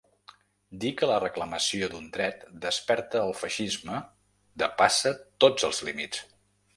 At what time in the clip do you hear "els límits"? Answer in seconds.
5.69-6.23